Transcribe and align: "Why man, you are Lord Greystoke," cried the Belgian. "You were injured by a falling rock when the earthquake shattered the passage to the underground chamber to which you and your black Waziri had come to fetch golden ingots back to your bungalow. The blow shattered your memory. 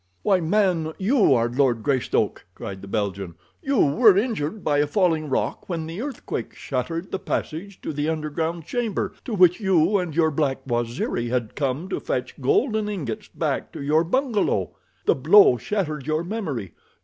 "Why 0.23 0.39
man, 0.39 0.93
you 0.97 1.35
are 1.35 1.47
Lord 1.47 1.83
Greystoke," 1.83 2.43
cried 2.55 2.81
the 2.81 2.87
Belgian. 2.87 3.35
"You 3.61 3.77
were 3.85 4.17
injured 4.17 4.63
by 4.63 4.79
a 4.79 4.87
falling 4.87 5.29
rock 5.29 5.69
when 5.69 5.85
the 5.85 6.01
earthquake 6.01 6.55
shattered 6.55 7.11
the 7.11 7.19
passage 7.19 7.79
to 7.81 7.93
the 7.93 8.09
underground 8.09 8.65
chamber 8.65 9.13
to 9.25 9.35
which 9.35 9.59
you 9.59 9.99
and 9.99 10.15
your 10.15 10.31
black 10.31 10.65
Waziri 10.65 11.29
had 11.29 11.55
come 11.55 11.87
to 11.89 11.99
fetch 11.99 12.41
golden 12.41 12.89
ingots 12.89 13.27
back 13.27 13.71
to 13.73 13.81
your 13.83 14.03
bungalow. 14.03 14.75
The 15.05 15.13
blow 15.13 15.57
shattered 15.57 16.07
your 16.07 16.23
memory. 16.23 16.73